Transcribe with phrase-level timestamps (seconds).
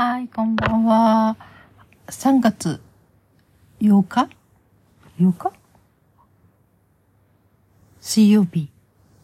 [0.00, 1.36] はい、こんばんは。
[2.06, 2.80] 3月
[3.80, 4.28] 8日
[5.18, 5.52] ?8 日？
[8.00, 8.70] 水曜日、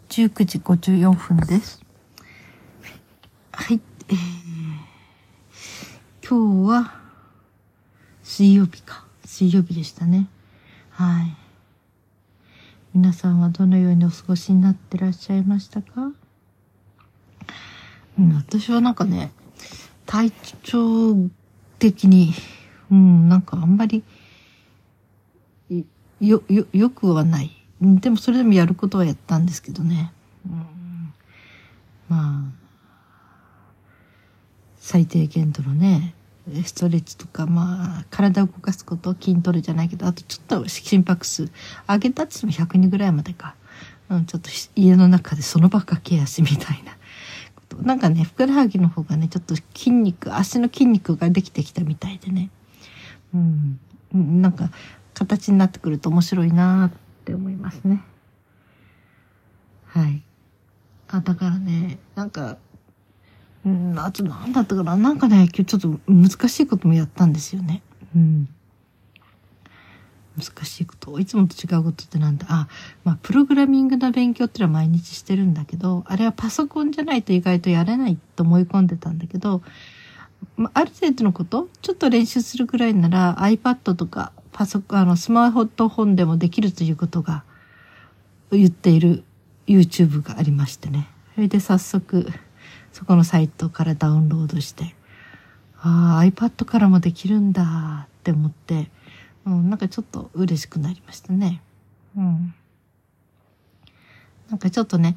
[0.09, 1.81] 19時54分です。
[3.53, 4.17] はい、えー、
[6.29, 7.01] 今日は
[8.25, 9.05] 水曜日か。
[9.25, 10.27] 水曜日でしたね。
[10.91, 11.37] はい。
[12.93, 16.11] 皆さんはどのようにお過ごしになってらっしゃいましたか？
[18.19, 19.31] うん、私はなんかね、
[20.07, 20.31] 体
[20.63, 21.15] 調
[21.79, 22.33] 的に、
[22.91, 24.03] うん、なんかあんまり、
[26.21, 27.51] よ、よ、よくはない。
[27.81, 30.13] でもそれでもやることはやったんですけどね。
[30.47, 31.13] うん、
[32.09, 32.65] まあ、
[34.79, 36.15] 最低限度のね、
[36.65, 41.51] ストレッチとか、まあ、体を動かすこと、筋トレじゃないけど、あとちょっと心拍数、
[41.89, 43.55] 上げたって言っても102ぐらいまでか。
[44.11, 46.93] うん、ちょっと家の中でその場駆け足みたいな。
[47.83, 52.51] なんかね、ふくらはぎの方がね、ちょっと筋肉、足の筋肉ができてきたみたいでね。
[53.35, 53.79] うん。
[54.43, 54.71] なんか、
[55.15, 58.03] 形になってくると面白いなって思いますね。
[59.87, 60.23] はい。
[61.09, 62.59] あ、だからね、なんか、
[63.65, 64.97] うん、あと何だったかな。
[64.97, 67.83] なんかね、今日ちょっと難しいこともやったんですよね。
[68.15, 68.49] うん。
[70.37, 71.19] 難しいこと。
[71.19, 72.47] いつもと違うことってなんだ。
[72.49, 72.69] あ
[73.05, 79.63] まあプログラミングの勉強ってのは毎日してるんだけどあれはパソコンじゃないと意外とやれないと思い込んでたんだけど、
[80.57, 87.45] まあ、ある程度のことちょっと練習するぐらいなら iPad とかパソコンあのスマートフォンでもできるということが
[88.51, 89.25] 言っている
[89.67, 91.09] YouTube がありましてね。
[91.35, 92.29] それで早速
[92.93, 94.95] そこのサイトからダウンロードして
[95.81, 98.89] ああ iPad からもできるんだって思って
[99.47, 101.63] うん、なんかちょっと嬉しくなりましたね。
[102.17, 102.55] うん。
[104.49, 105.17] なんかちょっとね、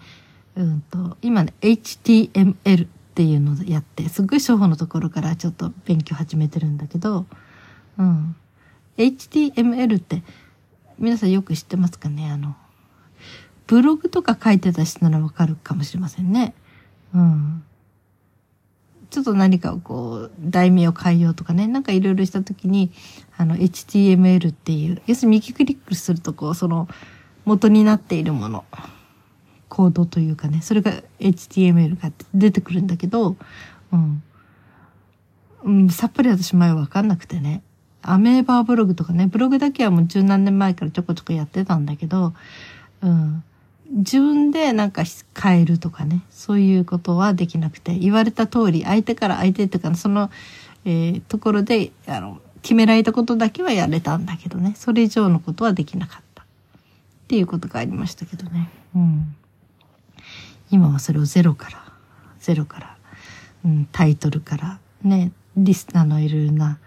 [0.56, 7.25] うんと、今ね、HTML っていうのをやって、すっごい初歩のところからちょっと勉強始めてるんだけど、
[7.98, 8.36] うん。
[8.98, 10.23] HTML って、
[10.98, 12.31] 皆さんよく知ってますかね？
[12.31, 12.55] あの、
[13.67, 16.55] ブログとか書いてた人ならわかるかもしれませんね。
[17.14, 17.64] うん。
[19.10, 22.92] ちょっと何かをこう、題名を変えようとかね、なんかいろいろしたときに、
[23.38, 26.88] あの、HTML っていう、要するに右クリックするとこう、その、
[27.45, 28.66] 元になっているもの、
[29.70, 33.38] コードというかね、それが HTML が出てくるんだけど、
[33.94, 34.23] うん。
[35.64, 37.64] うん、さっぱり私前わかんなくてね。
[38.02, 42.34] アメーバーブログとかね、ブログだけはもう十何年前からちょこちょこやってたんだけど、
[43.02, 43.44] うん。
[44.08, 45.04] 自分でなんか
[45.38, 50.32] 変えるとかね、そういうことはできなくて、言われた通り、相手から相手っていうか、その、
[50.86, 56.44] えー、ところで、あの、決められたことだけはやれたんだけどね、それ以上のことはできなかった。
[56.44, 56.45] っ
[57.28, 58.70] ていうことがありましたけどね。
[58.95, 59.36] うん。
[60.72, 61.84] 今はそれをゼロから、
[62.39, 62.98] ゼロから、
[63.66, 66.80] うん、タイトルから、ね、リスナーのいろいろな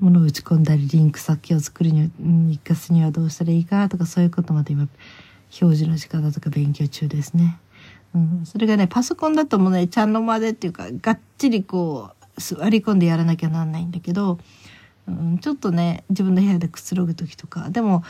[0.00, 4.88] ものを打ち込んだり、リンク先を作るに、生かすにはどうしたらいいかとか、そういうことまで今、
[5.60, 7.58] 表示の仕方とか勉強中ですね。
[8.14, 14.38] うん、それがね、パソコンだともうね、ちゃんの間でっていうか、がっちりこう、座り込んでやらなきゃなんないんだけど、
[15.06, 18.02] うん、ちょっとね、自分の部屋でくつろぐ時とか、でも、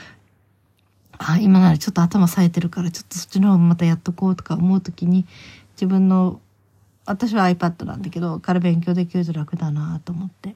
[1.19, 5.27] あ、今ならちょっと頭冴えてるから、ちょっとそっちの方もまたやっとこうとか思う時に、
[5.77, 6.41] 自分の、
[7.07, 10.55] 私は iPad なんだけど、から勉強できると楽だなと思って。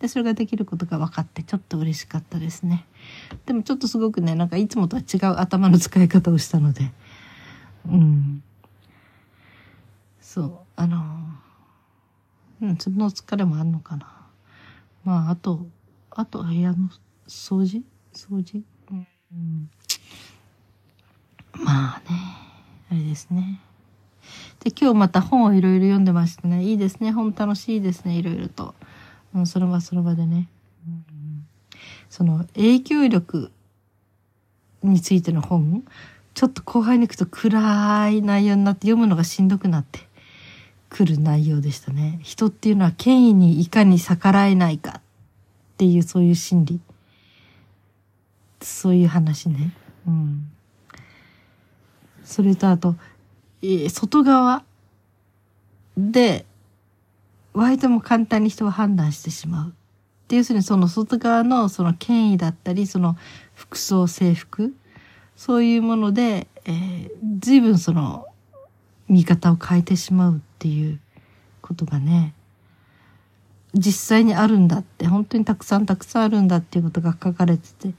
[0.00, 2.86] で、それができることが分かってちょっと嬉しかったですね。
[3.46, 6.92] でもちょっとすごくね、なんかいつもとは違う頭の使い方をしたので、
[7.88, 8.42] うん。
[10.20, 11.20] そう、あの、
[12.60, 14.12] うん、その疲れもあるのかな。
[15.04, 15.66] まあ、あと、
[16.10, 16.90] あと部屋の
[17.28, 17.84] 掃除？
[18.12, 18.94] 掃除、う
[19.34, 19.70] ん、
[21.52, 22.16] まあね、
[22.90, 23.60] あれですね。
[24.60, 27.12] で、今日また本をいろいろ読んでましてね、いいですね。
[27.12, 28.74] 本楽しいですね、いろいろと。
[29.36, 30.48] うん、その場その場でね、
[30.86, 31.46] うん、
[32.08, 33.52] その影響力
[34.82, 35.84] についての本
[36.34, 40.00] ちょっと後輩に行くと暗い内容になって読むのがしんどくなって
[40.88, 42.20] くる内容でしたね。
[42.22, 45.00] 人っていうのは権威にいかに逆らえないかっ
[45.78, 46.80] ていうそういう心理。
[48.60, 49.72] そういう話ね。
[50.06, 50.50] うん。
[52.22, 52.96] それとあと、
[53.62, 54.62] えー、外側
[55.96, 56.44] で
[57.56, 59.74] 割とも簡単に人は判断してしまう。
[60.28, 63.16] で、要するにその外側のその権威だったり、その
[63.54, 64.74] 服装制服、
[65.36, 68.26] そういうもので、えー、随分その
[69.08, 71.00] 見方を変えてしまうっていう
[71.62, 72.34] ことがね、
[73.74, 77.94] 実際にあるんだって、本当にたくさんたくさんあるんだっていうことが書かれてて、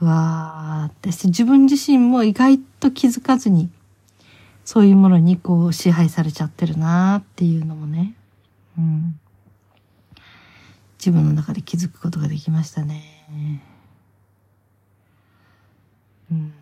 [0.00, 1.08] わーって。
[1.08, 3.70] 自分自身も意外と気づかずに、
[4.64, 8.14] そういうものにこう支配されちゃってるなーっていうのもね、
[8.78, 9.20] うん。
[10.98, 13.62] 自分の中で気づくことができましたね。
[16.30, 16.52] うん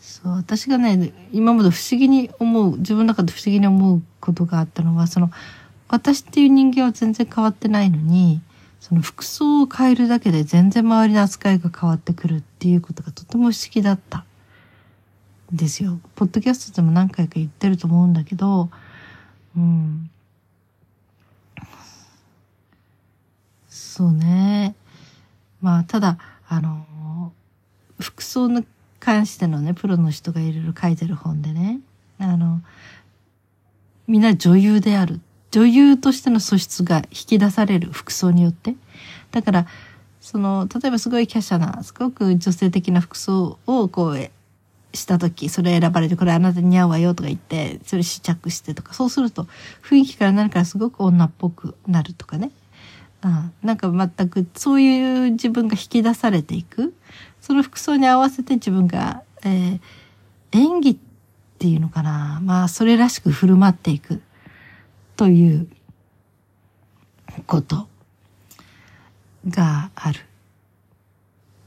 [0.00, 5.30] そう私がね今まで不思議に思う自分の中で不思議に思うことがあったのはその
[5.88, 8.40] 私っていう人間は全然変わってないのに
[8.80, 14.24] その服装を変えるだけで全然周りの扱いが変わってくるっていうことがとても不思議だった
[15.52, 16.00] ですよ。
[16.14, 18.70] ポッドキャストでも何回か言ってると思うんだけど、
[19.56, 20.10] うん。
[23.68, 24.74] そうね。
[25.60, 26.18] まあ、ただ、
[26.48, 27.32] あの、
[27.98, 28.64] 服装に
[29.00, 31.80] 関してのね、プロの人がいろいろ書いてる本でね、
[32.18, 32.62] あの、
[34.06, 35.20] みんな女優である
[35.52, 38.74] 女優としての素質が引き出される服装によって。
[39.32, 39.66] だから、
[40.20, 44.30] その、例えばすごい華奢な、すごく女性的な服装をこう、
[44.94, 49.46] した時、それ選ばれて、これあなたに似合うわよとか言って、それ試着してとか、そうすると、
[49.82, 52.50] 雰囲気から何からすごく女っぽくなるとかね。
[53.22, 56.94] うん、なんか全く、そういう自分が引き出されていく。
[57.40, 59.80] その服装に合わせて自分が、えー、
[60.52, 60.96] 演技っ
[61.58, 62.40] ていうのかな。
[62.42, 64.22] まあ、それらしく振る舞っていく。
[65.16, 65.68] という
[67.46, 67.86] こと
[69.48, 70.22] があるっ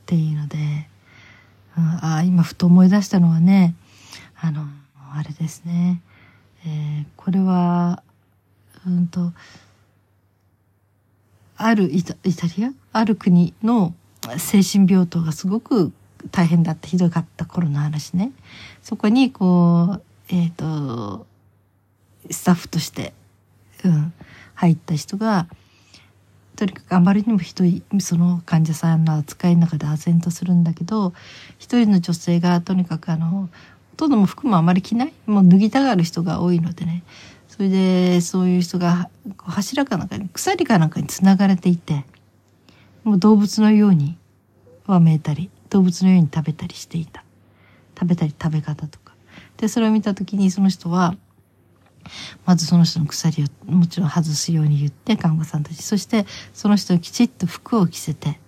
[0.06, 0.57] ていうので、
[1.77, 3.75] うん、あ今ふと思い出したのはね
[4.39, 4.66] あの
[5.13, 6.01] あれですね、
[6.66, 8.04] えー、これは
[8.86, 9.33] うんと
[11.57, 12.72] あるイタリア？
[12.92, 13.94] ある国の
[14.38, 15.92] 精神病棟がすごく
[16.31, 18.31] 大変だったひどかった頃の話ね。
[18.81, 21.25] そこにこうえっ、ー、と
[22.30, 23.13] スタッフとして
[23.83, 24.13] うん、
[24.56, 25.48] 入った人が
[26.56, 31.13] とにかくあまりにもひどいその患者さんの扱いの中で唖然とするんだけど
[31.57, 33.50] 一人の女性がとにかくあのほ
[33.98, 37.04] とんども服もあまり着ないもう脱ぎたがる人が多いのでね。
[37.48, 42.04] それでそういう人が柱かなんかに鎖かなんかにつながれていて
[43.06, 44.18] もう動物のように
[44.88, 47.24] わめいたり動物のように食べたりしていた。
[47.98, 49.13] 食べたり食べ方とか。
[49.57, 51.16] でそれを見た時にその人は
[52.46, 55.81] まずその人の鎖をもちろん外すように言って看護さんたち。
[55.81, 58.40] そしてその人にきちっと服を着せて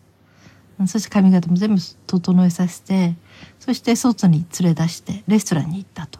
[0.86, 3.15] そして髪型も全部整えさせて
[3.59, 6.19] そして外に連れ出してレストランに行ったと。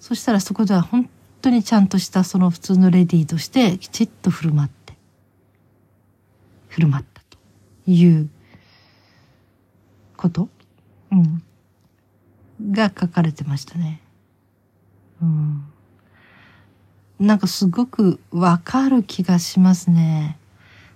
[0.00, 1.08] そしたらそこでは本
[1.40, 4.94] 当にちゃんとしたその普通のレディーとしてきちっと振る舞って
[6.68, 7.24] 振る舞ったと。
[7.86, 8.28] いう
[10.16, 10.48] こと、
[11.12, 11.42] うん、
[12.72, 14.00] が書かれてましたね。
[15.20, 15.64] うん。
[17.20, 20.38] なんかすごくわかる気がしますね。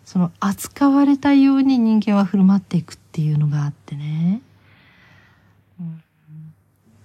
[0.04, 4.40] その扱われたように人間は振る舞っていくっていうのがあってね。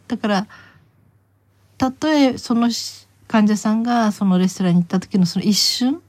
[0.08, 0.48] だから、
[1.78, 2.70] たとえその
[3.28, 6.02] 患者さんがそのレストランに行った時のその一瞬、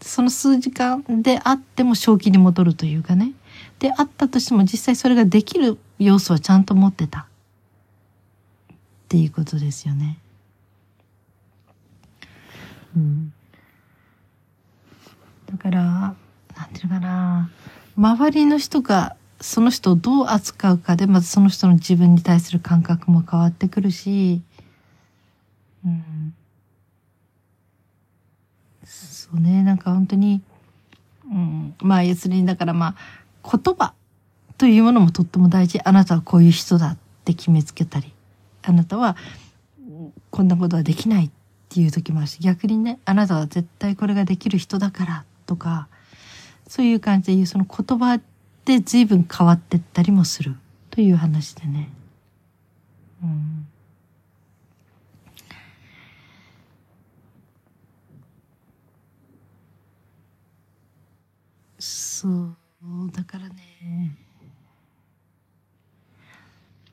[0.00, 3.32] その数時間であっても正気に戻るというかね。
[3.78, 7.26] であったとしても実際それができる要素はちゃんと持ってた。
[8.70, 8.76] っ
[9.08, 10.18] ていうことですよね。
[15.46, 15.82] だから
[16.56, 17.50] なんていうかな。
[17.96, 24.42] 周りの人がその人をどう扱うかでまずその人の自分に対する感覚も変わってくるし、
[25.84, 26.34] うん、
[28.84, 29.62] そうね。
[29.62, 30.42] なんか本当に、
[31.30, 32.96] うん、まあ要するにだからま
[33.42, 33.94] あ言葉
[34.58, 35.80] というものもとっても大事。
[35.84, 38.12] あなたはこういう人だって決めつけたり。
[38.62, 39.16] あなたは
[40.30, 41.30] こんなことはできない
[41.66, 45.88] っていう時もあるし逆にねあなたは絶対これができる人だからとか
[46.68, 48.20] そういう感じで言うその言葉
[48.64, 50.56] で随分変わってったりもする
[50.90, 51.90] という話でね。
[53.22, 53.66] うん、
[61.78, 62.56] そう
[63.12, 64.16] だからね。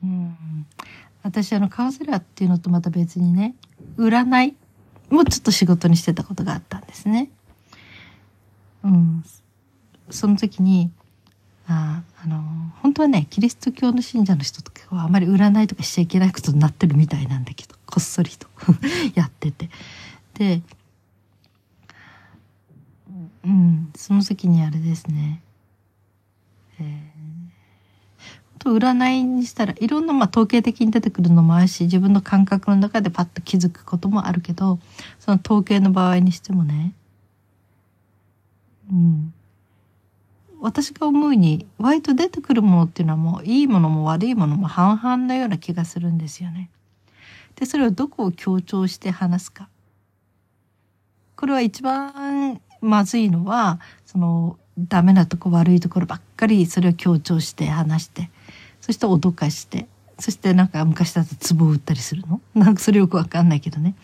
[0.02, 0.66] うん。
[1.22, 3.54] 私あのカウンセラーっていうのとまた別にね
[3.96, 4.54] 占い
[5.14, 7.30] もちょっと仕事にしてたことがあったんですね。
[8.82, 9.24] うん。
[10.10, 10.90] その時に、
[11.66, 12.42] ああの、
[12.82, 18.46] 本当はね、キリスト教の信者の人とかはあまり占いとかしちゃいけないことになってるみたいなんだけど、こっそりと
[19.14, 19.70] やってて。
[20.34, 20.62] で、
[23.44, 25.40] うん、その時にあれですね、
[26.80, 27.12] え
[28.64, 34.78] と占いにしたらいろんなまあ統計的に出てくるのもあるし自分の感覚の中でパッと気づくこともあるけど
[35.20, 36.92] その統計の場合にしてもね。
[38.90, 39.34] うん。
[40.60, 46.70] 私が思うに割と出てくるものっていうのはもういいものも悪いものも半々なような気がするんですよね。
[47.56, 49.68] でそれをどこを強調して話すか。
[51.36, 58.30] これは一番まずいのは、その、ダメなとこ悪いところばっかりそれを強調して話して、
[58.84, 59.86] そして脅かして、
[60.18, 62.42] そしてなんか昔だと壺を売ったりするの？
[62.54, 63.94] なんかそれよくわかんないけどね。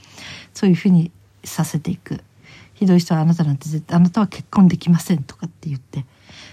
[0.55, 1.11] そういうふうに
[1.45, 2.25] させていく。
[2.73, 6.07] ひどい人はあなたなんて絶対あなたは結婚できませんとかって言って、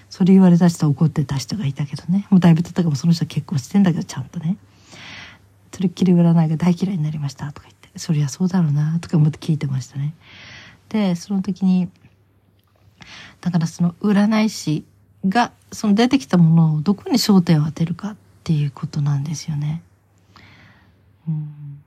[0.09, 2.27] それ言われた人は怒ってた人がいたけどね。
[2.29, 4.57] もうだいぶ経ったかもその人は結婚してんだけどちゃんとね。
[5.71, 10.13] それっきり占いが大嫌いになりましたとか言って、そりゃそうだろうなとか思って聞いてましたね。
[10.89, 11.87] で、その時に、
[13.39, 14.83] だからその占い師
[15.29, 19.81] がその出てきたものをどこに焦点を当てるかっていうことなんですよね。
[21.27, 21.81] うん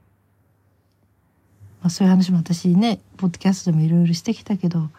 [1.81, 4.91] まあ、そういう話も私ねポッドキャストでもいろいろしてきたけど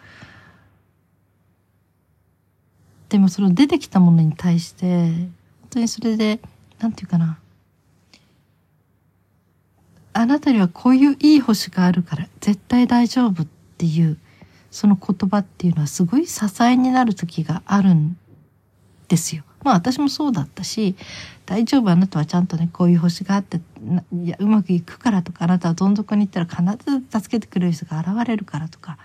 [3.08, 5.32] でもその出てきたものに対して本
[5.70, 6.40] 当にそれで
[6.80, 7.38] なんていうかな
[10.14, 13.46] あなたにはこういういい星があるから絶対大丈夫っ
[13.78, 14.18] ていう
[14.70, 18.16] その言葉っていうのはすごい支えになる時があるん
[19.12, 19.44] ですよ。
[19.62, 20.96] まあ私もそうだったし、
[21.44, 23.60] 大丈夫あなたはちゃんとね、こういう星があって、
[24.10, 28.96] いや、うまくいくからとか、あなたはどん底に行ったら必ず助けてくれる人が現れるからとか、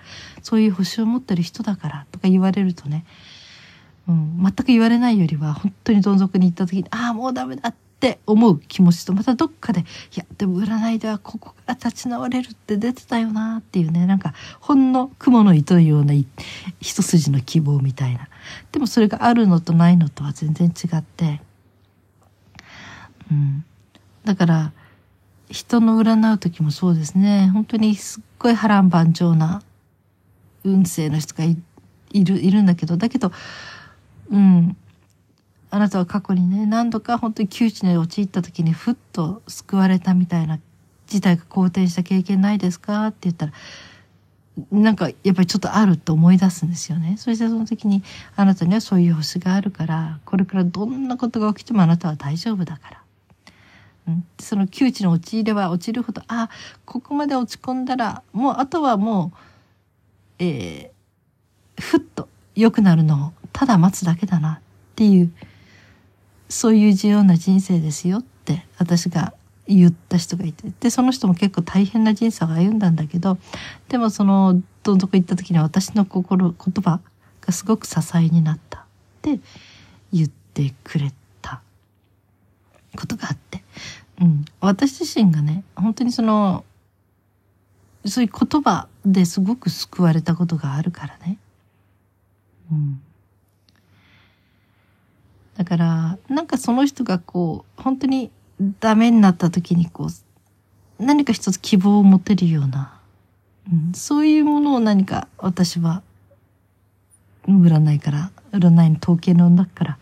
[0.41, 3.05] そういう星を持ってる人だからとか言われるとね、
[4.07, 9.83] うん、全く言われないよりは、本当にどん底に行った時に、ああ、もうダメだってって思う気持ちとまたどっかでい
[10.15, 16.13] やでも占いではここから立ち直れるって出てたよなっていうねなんかほんの雲の糸のような
[16.79, 18.29] 一筋の希望みたいな。
[18.71, 21.41] でもそれがあるのとないのとは全然違って。
[23.31, 23.65] うん。
[24.25, 24.73] だから
[25.49, 27.49] 人の占う時もそうですね。
[27.51, 29.63] 本当にすっごい波乱万丈な
[30.63, 31.57] 運勢の人がい
[32.13, 32.95] るいるんだけど。
[32.95, 33.31] だけど
[34.29, 34.77] うん。
[35.69, 40.59] あなたは過去にね、何度か本当に窮地に陥った時にふっと救われたみたいな
[41.07, 43.07] 事態が好転した経験ないですか？
[43.07, 43.53] って言ったら、
[44.71, 47.15] なんかやっぱりちょっとあると思い出すんですよね。
[47.17, 48.03] そしてその時に
[48.35, 53.01] あなたにはそういう星があるから、これからどんなことが起きてもあなたは大丈夫だから。
[54.07, 56.49] うん、その窮地に陥れば陥るほど、あ、
[56.85, 59.37] ここまで落ち込んだら、もうあとはもう、
[60.39, 64.59] えー、ふっと良くなるのをただ待つだけだなっ
[64.95, 65.31] ていう
[66.49, 69.33] そういう自由な人生ですよって私が
[69.67, 70.71] 言った人がいて。
[70.79, 73.37] でその人も結構大変な人生を歩んだんだけど
[73.89, 77.01] でもそのどん底行った時に私の心言葉
[77.41, 78.79] がすごく支えになった。
[78.79, 78.83] っ
[79.21, 79.39] て
[80.13, 81.17] 言ってくれた。
[82.97, 83.63] ことがあって、
[84.21, 86.65] うん、私自身がね本当にその
[88.05, 91.37] そういう言葉ですごく救われたことがあるからね。
[92.71, 93.01] うん。
[95.57, 98.31] だから、なんかその人がこう、本当に
[98.79, 100.07] ダメになった時にこ
[100.99, 102.99] う、何か一つ希望を持てるような、
[103.71, 106.03] うん、そういうものを何か私は、
[107.47, 109.97] 占いから、占いの統計の中から、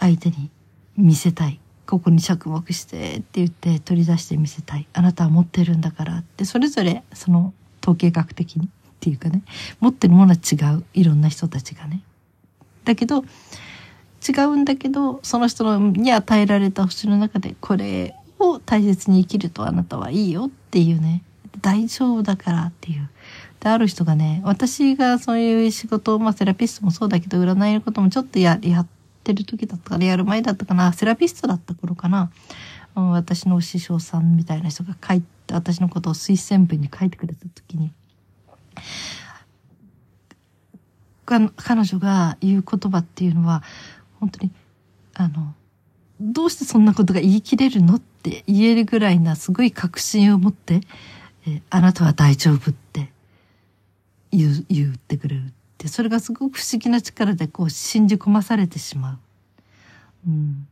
[0.00, 0.50] 相手に
[0.96, 1.60] 見せたい。
[1.86, 4.86] ここに着目してって言って取り出して見せたい。
[4.92, 8.68] あなたは持ってるんだからって、それぞれその統計学的にっ
[9.00, 9.42] ていうかね、
[9.80, 10.84] 持ってるものは違う。
[10.94, 12.02] いろんな人たちがね。
[12.84, 13.24] だけど
[14.28, 21.22] 違うんだけどその人に与えられた星の中でこれを大切に生きるとあなたはいいよっていうね。
[21.60, 23.08] 大丈夫だからっていう。
[23.60, 28.86] である人がね私がそういう仕事をまあセラピストもそうだけど占いのこともちょっとややっ
[29.22, 30.92] てる時だったからやる前だったかな。
[30.92, 32.30] セラピストだった頃かな、
[32.96, 37.92] うん、私の師匠さんみたいな人が書いて私のことを推薦文に書いてくれた時に。
[41.56, 43.62] 彼女が言う言葉っていうのは
[44.18, 44.50] 本当に
[45.14, 45.54] あの
[46.20, 50.82] どうしてそんなことが言い切れるのって言えるぐらいなすごい確信を持って、
[51.46, 53.10] えあなたは大丈夫って
[54.30, 59.18] 言う言ってくれるってそれがすごく不思議な力でこう信じ込まされてしまう。
[60.28, 60.68] うん、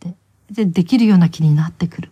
[0.00, 0.14] で
[0.50, 2.10] でできるような気になってくるっ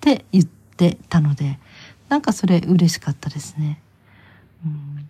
[0.00, 1.60] て言ってたので
[2.08, 3.80] なんかそれ嬉しかったですね。
[4.66, 5.08] うん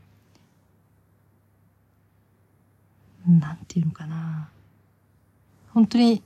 [3.26, 4.49] なんていうのかな。
[5.73, 6.23] 本当に、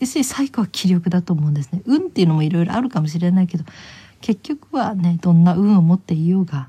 [0.00, 1.82] 要するに最後は気力だと思うんですね。
[1.86, 3.64] 運っていうのもいろいろあるかもしれないけど、
[4.20, 6.68] 結局はね、どんな運を持っていようが、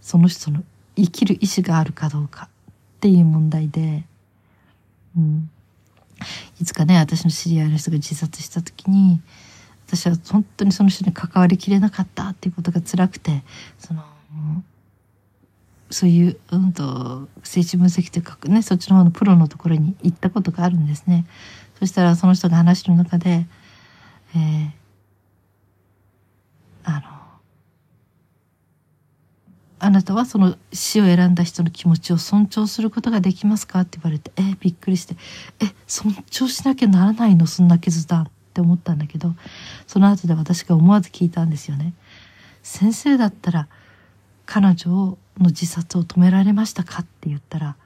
[0.00, 0.62] その人の
[0.96, 2.48] 生きる意志があるかどうかっ
[3.00, 4.04] ていう問題で、
[5.16, 5.50] うん。
[6.60, 9.20] いつかね、私の知り合いの人が自殺した時に、
[9.86, 13.42] 私は本当にその人に関わりきれなかったっていうことが辛くて、
[13.78, 14.04] その、
[15.94, 21.24] そういう、うんと、政治分析というかね、そっちの方のプロのところに行ったことがあるんですね。
[21.78, 23.46] そしたらその人が話の中で、
[24.34, 24.70] えー、
[26.84, 27.02] あの、
[29.78, 35.14] あなたはその死を選んだ人の気持ちを尊重することができますか?」って言われてえびっくりして
[35.60, 37.46] 「え尊重しなきゃならないの？
[37.46, 39.34] そんな決断」って思ったんだけど
[39.86, 41.92] その後で私が思わず聞いたんですよね。
[42.62, 43.68] 先生だったら
[44.46, 47.76] 彼女をの自殺を止められましたかって言ったら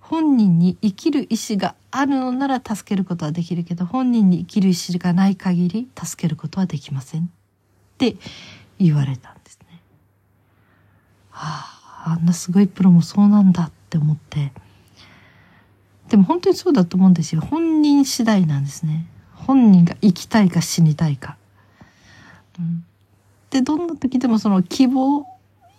[0.00, 7.22] 本人に生きる意志があるのなら助けることはできるけど本人に生きる意志がない限り助けることはできません。
[7.22, 7.24] っ
[7.96, 8.16] て
[8.78, 9.80] 言われたんですね。
[11.30, 11.64] は
[12.04, 14.52] あ、あんなすごいプロもそうなんだって思って。
[16.10, 17.40] でも本当にそうだと思うんですよ。
[17.40, 19.06] 本人次第なんですね。
[19.34, 21.38] 本人が生きたいか死にたいか。
[22.58, 22.84] うん、
[23.48, 25.26] でどんな時でもその希望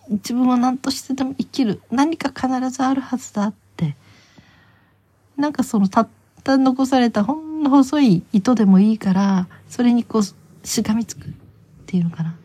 [0.08, 1.80] 自分は何としてでも生きる。
[1.90, 3.96] 何か必ずあるはずだって。
[5.36, 6.08] なんかそのたっ
[6.42, 11.28] た残されたほんの細い糸でもいいからそれにこうしがみつく。
[11.28, 11.32] っ
[11.86, 12.36] ていうのかな。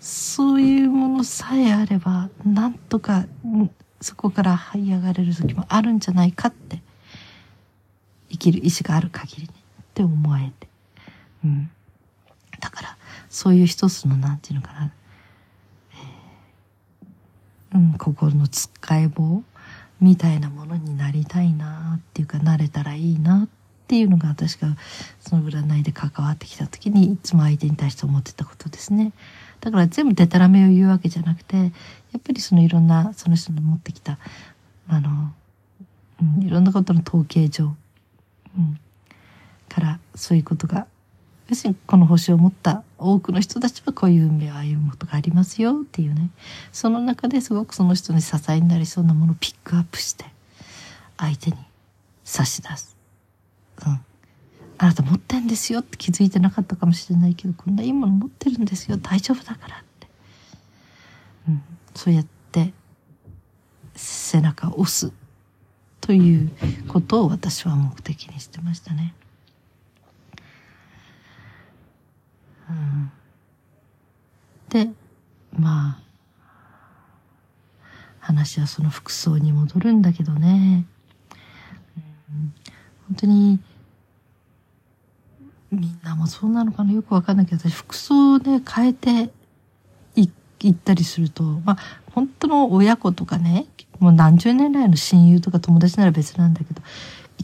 [0.00, 3.24] そういうものさえあればなんとか
[4.00, 6.82] そこから這い上がれる時もあるんじゃないかって。
[8.30, 9.48] 生きる意志がある限りね。
[9.80, 10.68] って思えて、
[11.44, 11.70] うん、
[12.60, 12.96] だから
[13.28, 14.92] そういう一つのなんていうのかな、
[17.74, 19.42] うん、心のつっかえ棒
[20.00, 23.48] みたいなものになりたいなっていうかなれたらいいなっ
[23.88, 24.76] ていうのが私が
[25.20, 29.12] その占いで関わってきた時にいつも相手に対して思ってたことですね。
[29.60, 31.64] だから全部デタラメを言うわけじゃなくてや
[32.18, 34.18] っぱりそのいろんなその人の持ってきた
[34.88, 35.32] あの、
[36.22, 37.74] うん、いろんなことの統計上、
[38.56, 38.78] うん、
[39.68, 40.86] からそういうことが
[41.48, 46.30] 要するにこの星を持った多くの人たちはこういう運命を歩むことがありますよっていうね
[46.72, 50.26] その中ですごくその人に支えになりそうなものをピックアップして
[51.16, 51.56] 相手に
[52.24, 52.96] 差し出す。
[53.86, 54.00] うん。
[54.80, 60.06] あなた持ってんですよって気づいてなかったかもしれないけどこんないいもの持ってるんですよ大丈夫だからって。
[61.48, 61.62] うん。
[61.94, 62.72] そうやって
[63.96, 65.10] 背中を押す
[66.00, 66.50] という
[66.86, 69.14] ことを私は目的にしてましたね。
[74.68, 74.90] で
[75.58, 76.02] まあ
[78.20, 80.84] 話はその服装に戻るんだけどね、
[83.06, 83.58] 本当に
[85.70, 86.92] みんなもそうなのかな？
[86.92, 89.30] よくわかんないけど私服装で変えて
[90.14, 90.30] 行
[90.70, 91.78] ったりするとまあ
[92.12, 93.66] 本当の親子とかね
[94.00, 96.82] もう何十年来の親友とか友達なら別なんだけど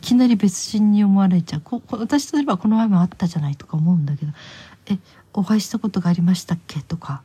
[0.05, 1.61] きなり別人に思われちゃう。
[1.61, 4.33] こ私といえばこの前もあったじゃないとか思うんだけど
[4.87, 4.99] え
[5.33, 6.81] お会いしたことがありましたっけ？
[6.83, 7.23] とか、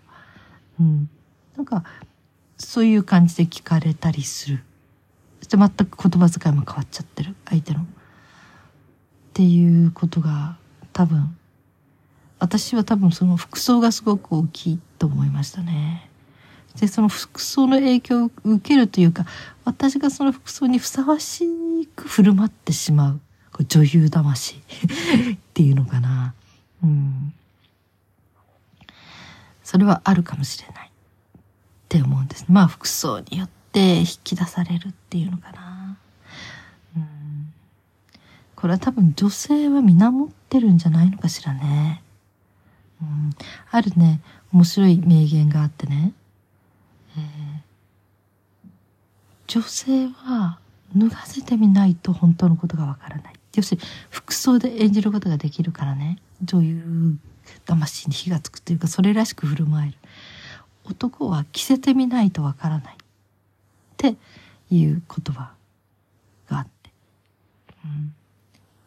[0.79, 1.09] うん、
[1.55, 1.83] なんか
[2.57, 4.63] そういう感じで聞かれたりする。
[5.39, 7.35] そして全く言葉遣いも変わっちゃってる。
[7.45, 7.81] 相手の。
[7.81, 7.85] っ
[9.33, 10.57] ていうことが
[10.91, 11.37] 多分
[12.39, 16.08] 私は多分その服装がすごく大きいと思いましたね。
[16.79, 19.25] でその服装の影響を受けるというか
[19.65, 21.45] 私がその服装にふさわし
[21.95, 23.21] く振る舞ってしまう
[23.67, 24.61] 女優魂 っ
[25.53, 26.33] ていうのかな。
[26.83, 27.33] うん
[29.69, 31.41] それはあるかもしれないっ
[31.89, 32.45] て思うんです。
[32.49, 35.97] まあ服装によって引き出されるっていうのかな。
[36.97, 37.53] うん。
[38.55, 42.01] これは多分女性は皆持ってるんじゃないのかしらね。
[42.99, 43.29] うん。
[43.69, 46.13] あるね、面白い名言があってね。
[49.47, 50.59] 女性は
[50.95, 53.33] 脱がせてみないと本当のことがわからない。
[53.55, 56.19] 要するに服装で演じることができるからね。
[56.43, 57.17] 女優
[57.65, 59.97] 魂に火がつくというかそれらしく振る舞える
[60.85, 62.97] 男は着せてみないとわからないっ
[63.97, 64.15] て
[64.71, 65.51] いう言葉
[66.49, 66.89] があって、
[67.85, 68.13] うん、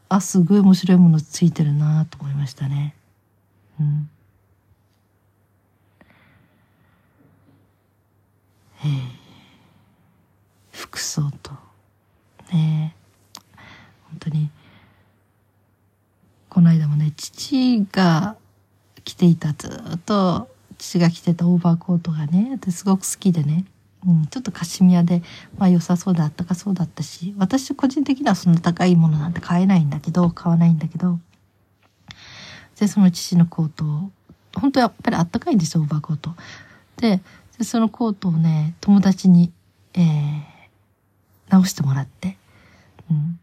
[0.09, 2.95] あすごい面白いものついてるなと思いましたね。
[3.81, 4.11] うん、
[8.85, 8.91] えー、
[10.73, 11.53] 服装と。
[12.53, 12.95] ね
[14.09, 14.51] 本当に。
[16.49, 18.37] この間もね父が
[19.05, 23.65] 着ていたずっと父が着てたオーバーコートがねすごく好きでね、
[24.07, 25.23] うん、ちょっとカシミヤで、
[25.57, 31.19] まあ、良さそうであったかそうだったし私個人的にはそんな高いものなんて買えないんだけど買わないんだけど。
[32.79, 34.11] でその父のコートを
[34.57, 36.35] 本当やっぱりあったかいんですよオーバーコート。
[36.97, 37.21] で
[37.65, 39.53] そのコートをね友達に、
[39.95, 40.43] えー、
[41.49, 42.37] 直してもらって、
[43.11, 43.39] うん、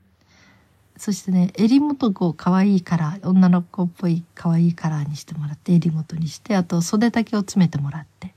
[1.00, 8.34] そしてね、襟元を可愛いカラー、女の子っぽい可愛いカラーにしてもらって、襟元にして、あと袖丈を詰めてもらって。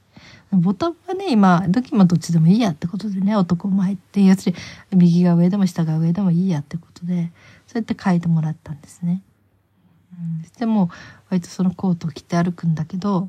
[0.53, 4.57] ボタンはね、今、どきもどっちでもいいやってことでね、男前って、要する
[4.93, 7.33] に右が上でも下が上でもいいやってことで、
[7.67, 9.23] そうやって書いてもらったんですね。
[10.13, 10.89] うん、でも、
[11.31, 13.29] 割とそのコートを着て歩くんだけど、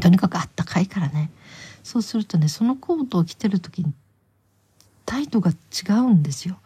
[0.00, 1.30] とにかくあったかいからね。
[1.82, 3.92] そうするとねそのコートを着てる時に
[5.06, 6.58] 態度が違うんですよ。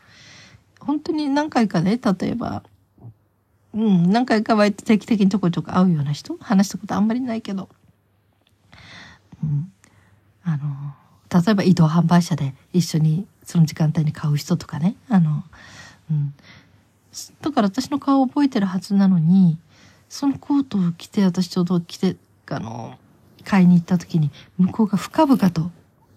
[0.80, 2.62] 本当に何回かね例えば
[3.72, 6.36] うん何回か割と定期的にちょこちょこ会うような人？
[6.40, 7.68] 話したことあんまりないけど、
[9.42, 9.72] うん、
[10.44, 14.96] あの例えば移動販売車で一緒にその時間帯に買う人とかね。
[15.08, 15.42] あの、
[16.10, 16.34] うん、
[17.40, 19.58] だから私の顔を覚えてるはずなのに
[20.08, 22.16] そのコートを着て私ちょうど着て
[22.50, 22.98] あの
[23.44, 25.70] 買いに行った時に向こうが深々と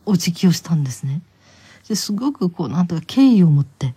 [0.06, 1.22] お辞儀をしたんですね。
[1.88, 3.94] ですごくこうなんとか敬意を持って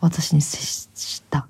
[0.00, 1.46] 私に接した。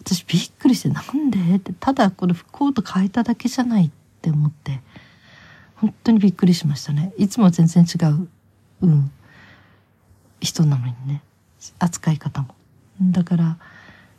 [0.00, 1.38] 私びっくりしてなんで？
[1.56, 4.80] ってただこれコート変えただけじゃないって思って。
[5.76, 7.12] 本当にびっくりしましたね。
[7.16, 8.28] いつも全然違う、
[8.82, 9.10] うん、
[10.40, 11.22] 人なのにね。
[11.78, 12.54] 扱い方も。
[13.00, 13.58] だから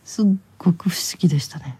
[0.03, 0.25] すっ
[0.57, 1.77] ごく不思議でしたね、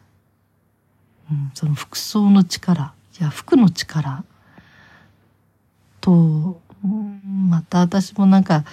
[1.30, 4.24] うん、その服装の力いや服の力
[6.04, 6.60] と
[7.48, 8.66] また私もなんか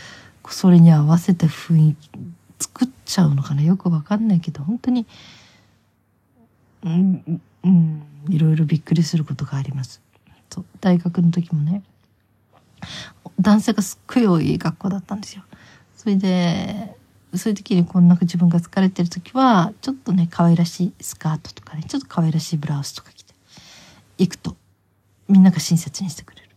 [0.48, 2.10] それに合わせて雰囲気
[2.58, 3.62] 作っちゃうのかな？
[3.62, 5.06] よくわかんないけど本当に
[6.82, 10.02] うんうんいろいろびっくりすることがあります。
[10.50, 11.84] そう大学の時もね
[13.38, 15.44] 男性がすっごい多い学校だったんですよ。
[15.96, 16.96] それで
[17.36, 23.34] そういう時にこんな自分が疲れてる時はちょっとね可愛らしいスカートとかねちょっと可愛らしいブラウスとか着て
[24.18, 24.56] 行くと
[25.28, 26.49] みんなが親切にしてくれる。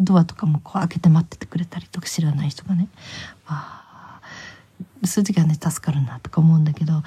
[0.00, 2.88] ドアとかもこう開けて待っててくれたりとか知らない人がね
[3.46, 4.20] あ
[5.04, 7.02] そういう時はね助かるなとか思うんだけど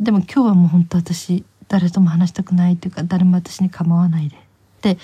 [0.00, 4.36] でも今日はもう本当私誰とも話したくないっていうか誰も私に構わないで
[4.82, 4.98] で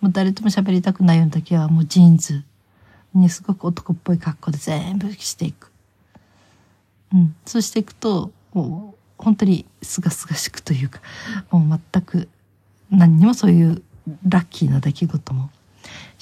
[0.00, 2.44] もう誰とも喋りたくないような時はもうジーンズ
[3.14, 5.70] にすごく男っぽい格好で全部していく。
[7.12, 11.00] うん、そうしていくともう本当にすがすがしくというか
[11.50, 12.28] もう全く
[12.90, 13.82] 何にもそういう
[14.28, 15.50] ラッキーな出来事も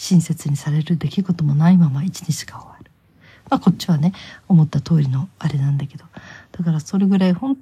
[0.03, 2.91] 親切にされる出来事もないまま一日が終わる。
[3.49, 4.13] まあこっちはね、
[4.49, 6.05] 思った通りのあれなんだけど。
[6.51, 7.57] だからそれぐらい本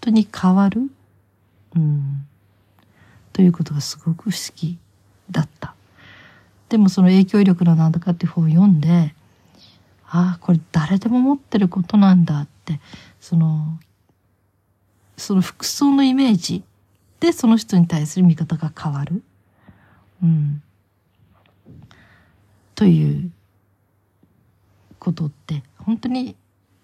[0.00, 0.90] 当に変わる？
[1.76, 2.26] うん。
[3.32, 4.78] ということがすごく不思議
[5.30, 5.76] だった。
[6.68, 9.14] でもその影響力のなんだかっていう本を読んで、
[10.08, 12.80] ああ、これ誰でも持ってることなんだって、
[13.20, 13.78] その、
[15.16, 16.64] その服装のイメージ
[17.20, 19.22] でその人に対する見方が変わる。
[20.20, 20.62] うん。
[22.76, 23.32] という
[25.00, 26.36] ことって本当に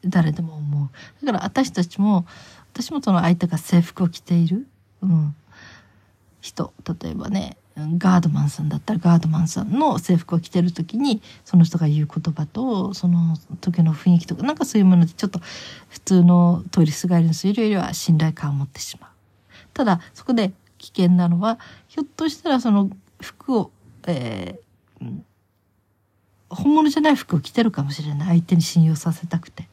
[0.05, 0.91] 誰でも思
[1.23, 1.25] う。
[1.25, 2.27] だから私たちも、
[2.73, 4.67] 私もその相手が制服を着ている、
[5.03, 5.35] うん、
[6.41, 15.39] 人、例えばね、ガードマンさんだったらガードマンさんの制服を着てる時にその人が言う言葉とその時の雰囲気とかなんかそういうものでちょっと
[15.89, 19.11] 普通の通りすがりの人よりは信頼感を持ってしまう。
[19.73, 22.91] ただそこで危険なのはひょっとしたらその
[23.23, 23.71] 服を、
[24.07, 24.72] えー、
[26.55, 29.69] 本物じゃない服を着てるかもしれない相手に信用させたくて、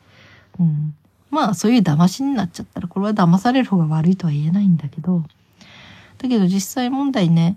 [0.60, 0.96] うん、
[1.30, 5.24] まあそういう騙しになっちゃったらこれは騙される方が悪いとは言えないんだけど。
[6.18, 7.56] だけど実際問題ね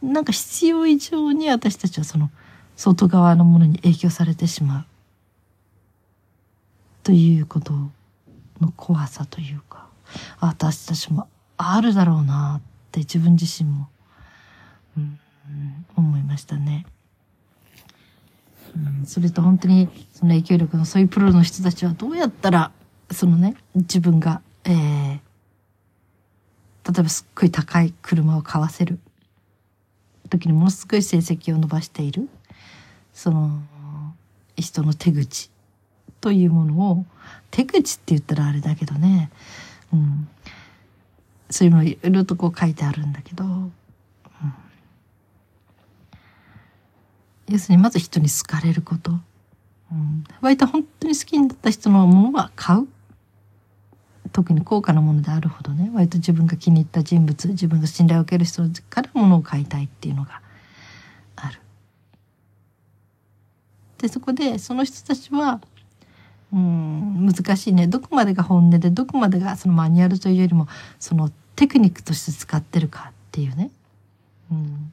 [0.00, 2.30] なんか必要以上に私たちはその
[2.76, 4.84] 外側のものに影響されてしまう。
[7.02, 7.72] ということ
[8.60, 9.84] の怖さというか。
[10.40, 13.88] 私たちもあるだろうなって自分自身も、
[14.96, 15.18] うん、
[15.96, 16.86] 思いましたね。
[19.04, 22.72] それと本当にその影響力のそういうプロの人たちはどうやったら
[23.10, 25.20] そのね自分が、えー、例
[27.00, 28.98] えばすっごい高い車を買わせる。
[30.30, 32.28] 時にものすごい成績を伸ばしている。
[33.12, 33.62] その
[34.56, 35.50] 人の手口。
[36.20, 37.04] というものを
[37.50, 39.30] 手口って言ったらあれだけどね、
[39.92, 40.26] うん、
[41.50, 43.44] そういうのいろいろとこう書いてあるんだけど。
[47.48, 49.12] 要するにまず人に好かれること。
[49.92, 52.88] うん、割と本当に好きになった人のものは買う。
[54.32, 60.40] 特に高価なものであるほどね割と自分が気に入った人物自分が信頼を受ける人からものを買いたいっていうのが
[61.36, 61.60] ある。
[63.98, 65.60] でそこでその人たちは
[66.52, 70.66] うん難しいねどこまでが本音でどこまでがそのマニュアルというよりも
[70.98, 73.70] そのテクニックとして使ってるかっていうね、
[74.50, 74.92] うん、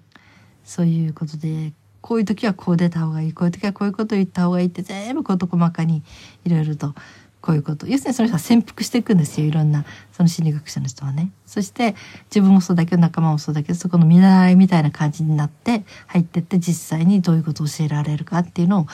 [0.64, 3.34] そういうことでこういう時はこう出た方がいい。
[3.34, 6.04] こういう時はこういうことを言った方がいいって全部事細かに
[6.44, 6.96] いろいろと
[7.42, 7.88] こういうこと。
[7.88, 11.32] 要するにその人は潜伏していくんですよいろんなその心理学者の人はね。
[11.46, 18.88] そして自分もそうだけど仲間もそうだけどそこの見習いみたいな感じになって入ってって実際にどういうことを教えられるかっていうのを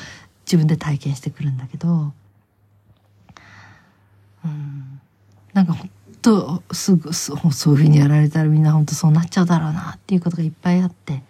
[0.45, 2.13] 自分で体験してくるんだけど。
[4.45, 5.01] うん。
[5.53, 5.89] なんか本
[6.21, 11.23] 当すぐそういうふうにやられたらみんな本当そうなっちゃうだろうなっていうことがいっぱいあって。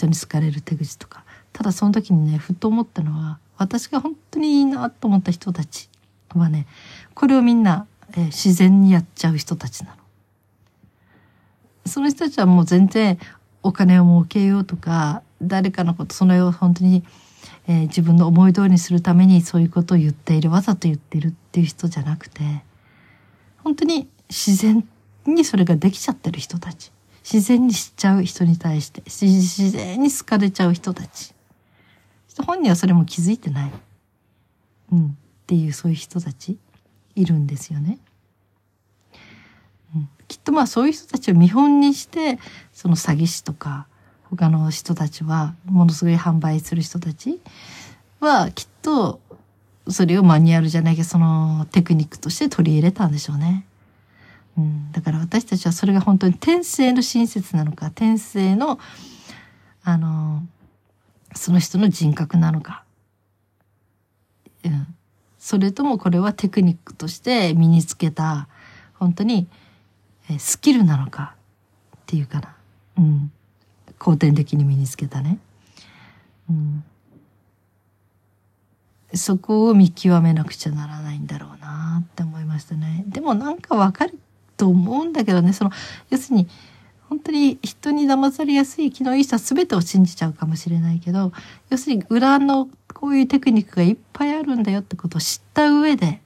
[0.00, 5.90] 人に好かれる手口とかただその時にねふと思ったのは私が本当にいいなと思った人たち
[6.34, 6.66] はね
[7.14, 9.96] これをみんな、えー、自然にやっちゃう人たちなの。
[11.86, 13.18] その人たちはもう全然
[13.62, 17.02] お金を儲けようとか誰かのことそのを本当に、
[17.66, 22.42] えー、自分の思い通りにするためにそういうことを言っているわざと言っているっていう人じゃなくて
[23.58, 24.86] 本当に自然
[25.26, 31.34] にそれができちゃってる人たち自然にしちゃう人に対して自然に好かれちゃう人たち
[32.42, 33.70] 本人はそれも気づいてない、
[34.92, 35.10] うん、っ
[35.46, 36.58] ていうそういう人たち
[37.14, 37.98] いるんですよね。
[39.94, 42.38] うん、きっとまあそういう人たちを見本にして
[42.72, 43.86] その詐欺師とか
[44.30, 47.40] 他の人たちはものすごい販売する人たち
[48.20, 49.20] はきっと
[49.88, 53.66] それをマニュアルじゃないけどそのテクニックとして取り入れたんでしょうね。
[54.92, 58.78] だから私たちはそれが本当に天性の親切なのか天性の
[59.82, 60.42] あの
[61.34, 62.84] その人の人格なのか、
[64.64, 64.94] うん、
[65.38, 68.48] それともこれはテクニックとして身につけた
[68.94, 69.46] 本当に
[70.38, 71.34] スキルなのか
[71.96, 72.56] っていうかな、
[72.98, 73.32] うん、
[73.98, 75.38] 後天的に身につけたね、
[76.50, 76.84] うん、
[79.14, 83.04] そこを見極めなくちゃならないんだろうなって思いましたね。
[83.06, 84.18] でもなんかわかる
[84.60, 85.54] と思うんだけどね。
[85.54, 85.70] その
[86.10, 86.48] 要するに
[87.08, 91.32] 本当に人に騙されやすい気のいい人は全てを信じちゃうかもしれないけど
[91.68, 96.20] 要するに裏のこういうテクニックがいっぱいあるんだよってことを知った上で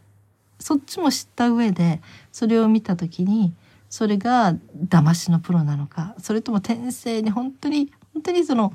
[0.59, 3.55] そっちも知った上でそれを見た時に
[3.89, 4.55] それが
[4.87, 8.75] 騙しのプロなのかそれとも天性に本当に本当にその、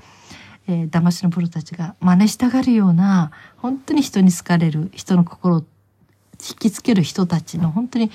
[0.67, 8.09] えー、騙しのプロたちが真似したがるような本当に人に好かれる人の心を引きつける人たちの本当に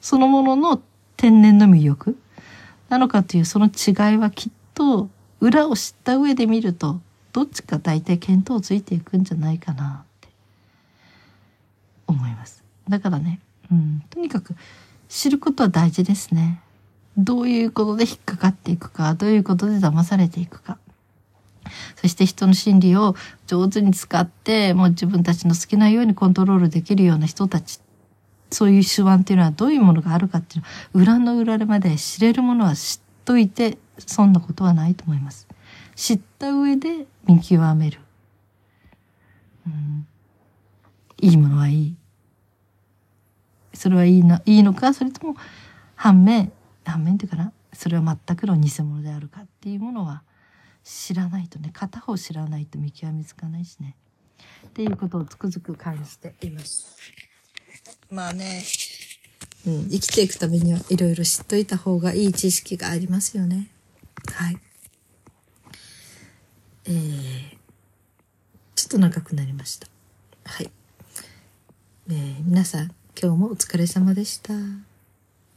[0.00, 0.82] そのものの
[1.16, 2.18] 天然の魅力
[2.88, 5.08] なのかというその違いはきっと
[5.40, 7.00] 裏を知った上で見ると
[7.32, 10.28] どっちか大体見当ついていくんじゃないかなって
[12.06, 12.64] 思います。
[12.88, 14.54] だからね、うん、とにかく
[15.08, 16.60] 知ることは大事ですね。
[17.16, 20.78] どういうことで引っかかっていくか、どういうことで騙されていくか。
[21.96, 23.14] そして人の心理を
[23.46, 27.80] 上手に使って、もう自分たちの好きなようにコントロールできるような人たち
[28.50, 30.64] そういう手腕っていうのはどういうものがあるかっていう
[30.96, 35.46] の裏の裏まで知れるものは知っといてそんなことはないと思います。
[35.94, 38.00] 知った上で見極める。
[39.66, 40.06] うん、
[41.20, 41.96] いいものはいい。
[43.74, 45.36] それはいいな、いいのか、それとも
[45.94, 46.52] 反面、
[46.84, 50.22] 反面っていうかな、それは全くの偽物であるかっていうものは
[50.84, 53.94] 知らないとね、片方知らないと見極めつかないしね。
[54.66, 56.96] っていうことをつくづく感じています。
[58.10, 58.64] まあね、
[59.66, 63.68] うん、生きていくためにはいろいろ知っといた方がいい知識がありますよね。
[64.32, 64.58] はい。
[66.86, 67.58] えー、
[68.74, 69.88] ちょっと長くなりました。
[70.44, 70.70] はい。
[72.10, 74.54] えー、皆さん、今日もお疲れ様でした。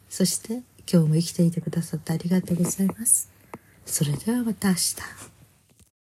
[0.10, 3.32] そして、今日も生きていてくださってありがとうございます。
[3.86, 5.31] それではまた明日。